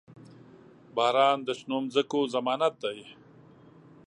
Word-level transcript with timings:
•باران 0.95 1.37
د 1.47 1.49
شنو 1.59 1.77
ځمکو 1.93 2.19
ضمانت 2.33 2.73
دی. 2.83 2.99